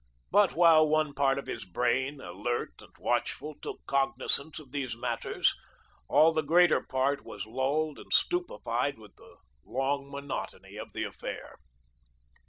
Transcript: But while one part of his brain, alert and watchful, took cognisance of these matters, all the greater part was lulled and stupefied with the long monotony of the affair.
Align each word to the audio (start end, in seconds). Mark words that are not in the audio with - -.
But 0.31 0.53
while 0.53 0.89
one 0.89 1.13
part 1.13 1.37
of 1.37 1.45
his 1.45 1.63
brain, 1.63 2.19
alert 2.21 2.73
and 2.81 2.89
watchful, 2.97 3.53
took 3.61 3.85
cognisance 3.85 4.57
of 4.57 4.71
these 4.71 4.97
matters, 4.97 5.53
all 6.07 6.33
the 6.33 6.41
greater 6.41 6.81
part 6.81 7.23
was 7.23 7.45
lulled 7.45 7.99
and 7.99 8.11
stupefied 8.11 8.97
with 8.97 9.15
the 9.17 9.35
long 9.63 10.09
monotony 10.09 10.75
of 10.75 10.93
the 10.93 11.03
affair. 11.03 11.55